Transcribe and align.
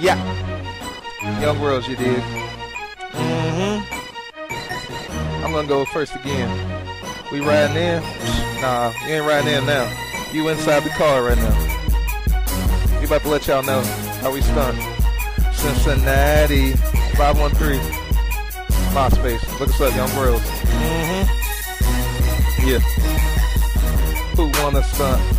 Yeah. 0.00 0.16
Young 1.40 1.60
Worlds, 1.60 1.88
you 1.88 1.96
did. 1.96 2.22
Mm-hmm. 3.10 3.84
I'm 5.44 5.50
gonna 5.50 5.66
go 5.66 5.84
first 5.86 6.14
again. 6.14 6.48
We 7.32 7.40
riding 7.40 7.76
in? 7.76 8.02
Nah, 8.60 8.92
you 9.06 9.14
ain't 9.14 9.26
riding 9.26 9.52
in 9.52 9.66
now. 9.66 9.92
You 10.32 10.48
inside 10.50 10.84
the 10.84 10.90
car 10.90 11.24
right 11.24 11.36
now. 11.36 13.00
We 13.00 13.06
about 13.06 13.22
to 13.22 13.28
let 13.28 13.48
y'all 13.48 13.64
know 13.64 13.82
how 14.22 14.32
we 14.32 14.40
stunt. 14.40 14.78
Cincinnati, 15.52 16.74
513. 17.16 17.80
MySpace. 18.94 19.58
Look 19.58 19.68
us 19.68 19.80
up, 19.80 19.96
Young 19.96 20.16
Worlds. 20.16 20.44
Mm-hmm. 20.44 21.26
Yeah. 22.68 22.78
Who 24.36 24.50
wanna 24.62 24.84
stunt? 24.84 25.37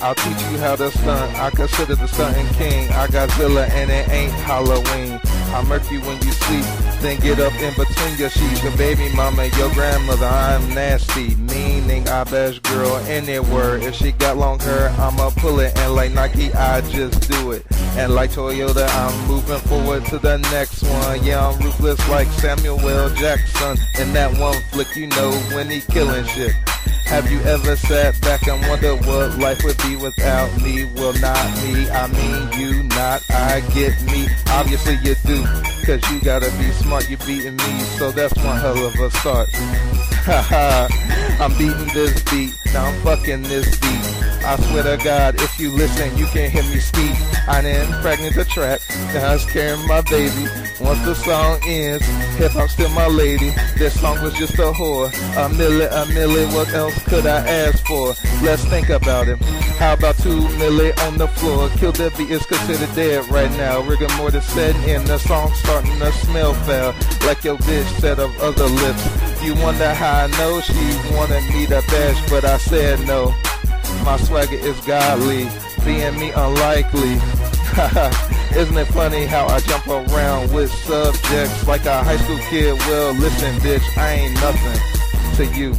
I'll 0.00 0.14
teach 0.14 0.40
you 0.50 0.58
how 0.58 0.76
to 0.76 0.90
stunt. 0.90 1.34
I 1.36 1.50
consider 1.50 1.94
the 1.94 2.06
stunting 2.06 2.46
king. 2.54 2.90
I 2.92 3.06
got 3.08 3.30
Zilla 3.32 3.66
and 3.66 3.90
it 3.90 4.08
ain't 4.10 4.32
Halloween. 4.32 5.20
I 5.54 5.62
murk 5.62 5.90
you 5.90 6.00
when 6.00 6.16
you 6.22 6.32
sleep, 6.32 6.64
then 7.00 7.18
get 7.20 7.40
up 7.40 7.54
in 7.54 7.72
between 7.74 8.18
your 8.18 8.28
sheets. 8.28 8.62
Your 8.62 8.76
baby 8.76 9.08
mama, 9.14 9.46
your 9.56 9.72
grandmother, 9.72 10.26
I'm 10.26 10.74
nasty. 10.74 11.34
Meaning 11.36 12.08
I 12.08 12.24
best 12.24 12.62
girl 12.64 12.96
anywhere. 13.06 13.78
If 13.78 13.94
she 13.94 14.12
got 14.12 14.36
long 14.36 14.58
hair, 14.58 14.90
I'ma 14.98 15.30
pull 15.36 15.60
it. 15.60 15.76
And 15.78 15.94
like 15.94 16.12
Nike, 16.12 16.52
I 16.52 16.82
just 16.82 17.30
do 17.30 17.52
it. 17.52 17.64
And 17.96 18.14
like 18.14 18.32
Toyota, 18.32 18.86
I'm 18.88 19.28
moving 19.28 19.60
forward 19.60 20.04
to 20.06 20.18
the 20.18 20.36
next 20.52 20.82
one. 20.82 21.24
Yeah, 21.24 21.48
I'm 21.48 21.58
ruthless 21.60 22.06
like 22.08 22.28
Samuel 22.28 22.78
L. 22.80 23.08
Jackson. 23.14 23.78
In 23.98 24.12
that 24.12 24.36
one 24.38 24.60
flick, 24.72 24.94
you 24.94 25.06
know 25.06 25.32
when 25.54 25.70
he 25.70 25.80
killing 25.80 26.26
shit. 26.26 26.52
Have 27.06 27.30
you 27.30 27.40
ever 27.42 27.76
sat 27.76 28.20
back 28.20 28.46
and 28.48 28.60
wondered 28.68 29.06
what 29.06 29.38
life 29.38 29.62
would 29.64 29.78
be 29.78 29.96
without 29.96 30.50
me? 30.60 30.84
Well, 30.84 31.12
not 31.20 31.44
me, 31.62 31.88
I 31.88 32.08
mean 32.08 32.60
you, 32.60 32.82
not 32.82 33.22
I 33.30 33.60
get 33.72 34.00
me. 34.02 34.26
Obviously 34.48 34.98
you 35.02 35.14
do, 35.24 35.44
cause 35.86 36.02
you 36.10 36.20
gotta 36.20 36.50
be 36.58 36.70
smart, 36.72 37.08
You're 37.08 37.18
beating 37.20 37.56
me, 37.56 37.80
so 37.98 38.10
that's 38.10 38.34
one 38.36 38.58
hell 38.58 38.86
of 38.86 38.94
a 38.96 39.10
start. 39.12 39.48
Haha, 40.26 40.88
I'm 41.42 41.56
beating 41.56 41.94
this 41.94 42.22
beat, 42.24 42.52
now 42.74 42.86
I'm 42.86 43.00
fucking 43.02 43.42
this 43.42 43.78
beat. 43.78 44.35
I 44.46 44.54
swear 44.60 44.84
to 44.84 45.02
God, 45.02 45.34
if 45.42 45.58
you 45.58 45.72
listen, 45.72 46.16
you 46.16 46.26
can 46.26 46.48
hear 46.48 46.62
me 46.62 46.78
speak. 46.78 47.10
I 47.48 47.62
done 47.62 48.00
pregnant 48.00 48.36
the 48.36 48.44
track, 48.44 48.80
now 49.12 49.32
I'm 49.32 49.40
carrying 49.40 49.84
my 49.88 50.02
baby. 50.02 50.46
Once 50.80 51.04
the 51.04 51.14
song 51.16 51.58
ends, 51.66 52.06
hip 52.36 52.52
hop 52.52 52.70
still 52.70 52.88
my 52.90 53.08
lady. 53.08 53.50
This 53.76 54.00
song 54.00 54.22
was 54.22 54.34
just 54.34 54.54
a 54.54 54.70
whore. 54.70 55.08
A 55.08 55.52
milli, 55.52 55.86
a 55.86 56.04
milli, 56.12 56.46
what 56.54 56.68
else 56.74 56.96
could 57.04 57.26
I 57.26 57.38
ask 57.38 57.84
for? 57.86 58.14
Let's 58.44 58.64
think 58.66 58.88
about 58.88 59.26
it. 59.26 59.42
How 59.80 59.94
about 59.94 60.16
two 60.18 60.38
milli 60.60 60.96
on 61.08 61.18
the 61.18 61.26
floor? 61.26 61.68
Kill 61.70 61.90
the 61.90 62.14
beat 62.16 62.30
is 62.30 62.46
considered 62.46 62.94
dead 62.94 63.28
right 63.28 63.50
now. 63.52 63.80
Rigor 63.80 64.06
mortis 64.16 64.46
setting 64.46 64.80
in, 64.88 65.04
the 65.06 65.18
song 65.18 65.52
starting 65.54 65.98
to 65.98 66.12
smell 66.12 66.54
foul. 66.54 66.94
Like 67.26 67.42
your 67.42 67.56
bitch 67.56 67.88
said 68.00 68.20
of 68.20 68.30
other 68.38 68.66
lips. 68.66 69.42
You 69.42 69.56
wonder 69.56 69.92
how 69.92 70.24
I 70.24 70.26
know 70.38 70.60
she 70.60 71.16
wanted 71.16 71.42
me 71.52 71.66
to 71.66 71.82
bash, 71.88 72.30
but 72.30 72.44
I 72.44 72.58
said 72.58 73.04
no. 73.08 73.34
My 74.04 74.16
swagger 74.16 74.56
is 74.56 74.78
godly, 74.86 75.48
being 75.84 76.18
me 76.18 76.30
unlikely. 76.30 77.14
Isn't 78.56 78.76
it 78.78 78.86
funny 78.88 79.26
how 79.26 79.46
I 79.46 79.60
jump 79.60 79.86
around 79.86 80.52
with 80.52 80.72
subjects 80.72 81.66
like 81.66 81.84
a 81.84 82.02
high 82.02 82.16
school 82.16 82.38
kid? 82.48 82.78
Well, 82.80 83.12
listen, 83.14 83.54
bitch, 83.56 83.98
I 83.98 84.12
ain't 84.12 84.34
nothing 84.34 85.36
to 85.36 85.58
you. 85.58 85.74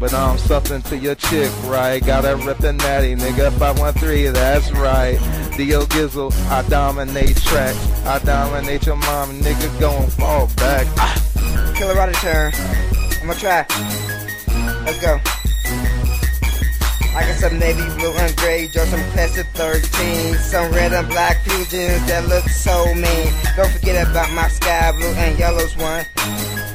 But 0.00 0.14
I'm 0.14 0.38
something 0.38 0.82
to 0.82 0.96
your 0.96 1.14
chick, 1.14 1.52
right? 1.64 2.04
Gotta 2.04 2.34
rep 2.44 2.58
the 2.58 2.72
natty, 2.72 3.14
nigga. 3.14 3.52
513, 3.52 4.32
that's 4.32 4.72
right. 4.72 5.18
Dio 5.56 5.86
Gizzle, 5.86 6.32
I 6.48 6.62
dominate 6.68 7.36
tracks. 7.36 7.78
I 8.04 8.18
dominate 8.20 8.86
your 8.86 8.96
mom, 8.96 9.38
nigga. 9.40 9.80
Gon' 9.80 10.08
fall 10.08 10.48
back. 10.56 10.86
Killer 11.76 11.94
Rider 11.94 12.12
turn. 12.14 12.52
I'm 13.20 13.28
gonna 13.28 13.38
try. 13.38 13.66
Let's 14.84 15.00
go. 15.00 15.20
Some 17.42 17.58
navy 17.58 17.82
blue 17.98 18.12
and 18.12 18.36
gray, 18.36 18.68
just 18.68 18.92
some 18.92 19.02
classic 19.10 19.48
13. 19.54 20.34
Some 20.36 20.70
red 20.70 20.92
and 20.92 21.08
black 21.08 21.42
fusions 21.42 22.06
that 22.06 22.28
look 22.28 22.48
so 22.48 22.84
mean. 22.94 23.34
Don't 23.56 23.68
forget 23.68 24.06
about 24.08 24.30
my 24.30 24.46
sky 24.46 24.92
blue 24.92 25.12
and 25.14 25.36
yellows 25.36 25.76
one. 25.76 26.06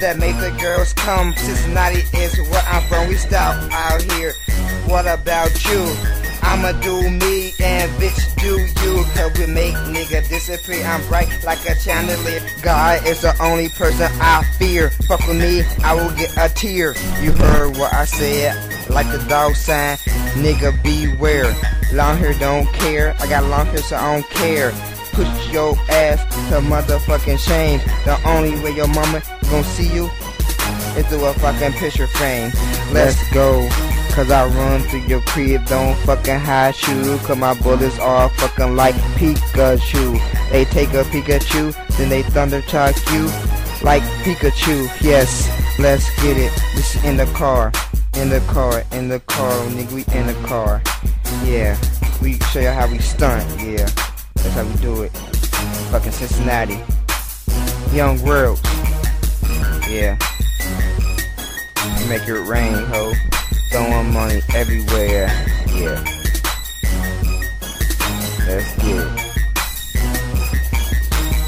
That 0.00 0.16
make 0.18 0.34
the 0.40 0.50
girls 0.60 0.92
come. 0.92 1.36
Cincinnati 1.36 2.02
is 2.18 2.36
where 2.50 2.64
I'm 2.66 2.82
from. 2.88 3.06
We 3.06 3.14
stop 3.14 3.54
out 3.70 4.02
here. 4.10 4.32
What 4.86 5.06
about 5.06 5.54
you? 5.66 5.86
I'ma 6.42 6.72
do 6.80 7.10
me 7.10 7.54
and 7.62 7.90
bitch 8.00 8.18
do 8.40 8.58
you 8.82 9.04
Cause 9.14 9.38
we 9.38 9.46
make 9.46 9.74
nigga 9.74 10.28
disappear 10.28 10.84
I'm 10.86 11.04
bright 11.08 11.28
like 11.44 11.58
a 11.68 11.74
chandelier 11.74 12.40
God 12.62 13.04
is 13.04 13.22
the 13.22 13.34
only 13.42 13.68
person 13.68 14.08
I 14.20 14.44
fear 14.56 14.90
Fuck 15.08 15.26
with 15.26 15.38
me, 15.40 15.62
I 15.82 15.94
will 15.94 16.14
get 16.14 16.36
a 16.36 16.48
tear 16.54 16.94
You 17.20 17.32
heard 17.32 17.76
what 17.76 17.92
I 17.92 18.04
said 18.04 18.88
Like 18.88 19.10
the 19.10 19.24
dog 19.28 19.56
sign 19.56 19.98
Nigga 20.42 20.70
beware 20.82 21.54
Long 21.92 22.16
hair 22.16 22.34
don't 22.34 22.66
care 22.74 23.14
I 23.20 23.26
got 23.28 23.44
long 23.44 23.66
hair 23.66 23.78
so 23.78 23.96
I 23.96 24.14
don't 24.14 24.30
care 24.30 24.70
Push 25.12 25.52
your 25.52 25.76
ass 25.88 26.22
to 26.50 26.60
motherfucking 26.60 27.38
shame 27.38 27.80
The 28.04 28.20
only 28.28 28.50
way 28.62 28.74
your 28.74 28.88
mama 28.88 29.22
gonna 29.50 29.64
see 29.64 29.92
you 29.94 30.10
Is 30.96 31.06
through 31.08 31.24
a 31.24 31.32
fucking 31.34 31.72
picture 31.72 32.06
frame 32.06 32.52
Let's 32.92 33.30
go 33.32 33.68
Cause 34.16 34.30
I 34.30 34.46
run 34.46 34.80
through 34.80 35.00
your 35.00 35.20
crib, 35.20 35.66
don't 35.66 35.94
fucking 36.06 36.38
hide 36.38 36.74
shoe. 36.74 37.18
Cause 37.18 37.36
my 37.36 37.52
bullets 37.60 37.98
are 37.98 38.30
fucking 38.30 38.74
like 38.74 38.94
Pikachu. 39.18 40.50
They 40.50 40.64
take 40.64 40.94
a 40.94 41.02
Pikachu, 41.04 41.74
then 41.98 42.08
they 42.08 42.22
Thunder 42.22 42.62
Shock 42.62 42.96
you 43.12 43.26
like 43.82 44.02
Pikachu. 44.24 44.88
Yes, 45.02 45.50
let's 45.78 46.08
get 46.22 46.38
it. 46.38 46.50
This 46.74 46.94
is 46.94 47.04
in 47.04 47.18
the 47.18 47.26
car, 47.26 47.70
in 48.16 48.28
the 48.30 48.40
car, 48.48 48.82
in 48.92 49.08
the 49.08 49.20
car, 49.20 49.52
nigga. 49.68 49.92
We 49.92 50.04
in 50.18 50.26
the 50.26 50.34
car. 50.46 50.82
Yeah, 51.44 51.78
we 52.22 52.38
show 52.50 52.60
you 52.60 52.68
how 52.68 52.90
we 52.90 52.98
stunt. 52.98 53.44
Yeah, 53.60 53.88
that's 54.34 54.54
how 54.54 54.64
we 54.64 54.74
do 54.76 55.02
it. 55.02 55.10
Fucking 55.90 56.12
Cincinnati, 56.12 56.82
Young 57.94 58.20
World. 58.22 58.60
Yeah, 59.88 60.16
make 62.08 62.26
it 62.26 62.48
rain, 62.48 62.74
ho 62.86 63.12
throwing 63.70 64.12
money 64.12 64.40
everywhere. 64.54 65.26
Yeah. 65.68 66.04
Get 68.46 68.62
it. 68.84 69.32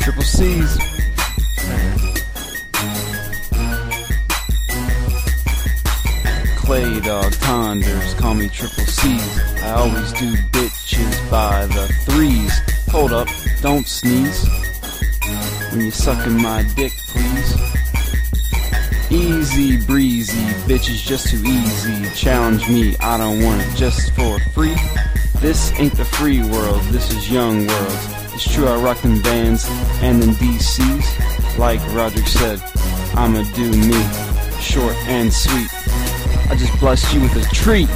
Triple 0.00 0.22
C's. 0.22 0.95
Clay 6.66 6.98
dog 6.98 7.32
tonders, 7.34 8.14
call 8.14 8.34
me 8.34 8.48
triple 8.48 8.82
C's. 8.86 9.38
I 9.62 9.70
always 9.74 10.12
do 10.14 10.34
bitches 10.50 11.30
by 11.30 11.64
the 11.66 11.86
threes. 12.06 12.52
Hold 12.90 13.12
up, 13.12 13.28
don't 13.62 13.86
sneeze. 13.86 14.48
When 15.70 15.82
you 15.82 15.92
sucking 15.92 16.42
my 16.42 16.64
dick, 16.74 16.90
please. 17.06 17.54
Easy 19.12 19.76
breezy, 19.86 20.42
bitches 20.66 21.06
just 21.06 21.28
too 21.28 21.40
easy. 21.46 22.10
Challenge 22.16 22.68
me, 22.68 22.96
I 22.98 23.16
don't 23.16 23.44
want 23.44 23.62
it 23.62 23.72
just 23.76 24.12
for 24.14 24.40
free. 24.52 24.74
This 25.38 25.72
ain't 25.78 25.96
the 25.96 26.04
free 26.04 26.42
world, 26.50 26.82
this 26.86 27.12
is 27.12 27.30
young 27.30 27.64
world. 27.64 27.98
It's 28.34 28.52
true, 28.52 28.66
I 28.66 28.74
rock 28.82 29.00
them 29.02 29.22
bands 29.22 29.68
and 30.02 30.20
them 30.20 30.34
DCs. 30.34 31.58
Like 31.58 31.78
Roderick 31.94 32.26
said, 32.26 32.60
I'ma 33.14 33.44
do 33.54 33.70
me, 33.70 34.02
short 34.60 34.96
and 35.06 35.32
sweet. 35.32 35.70
I 36.48 36.54
just 36.54 36.78
blessed 36.78 37.12
you 37.12 37.20
with 37.20 37.34
a 37.36 37.54
treat. 37.54 37.88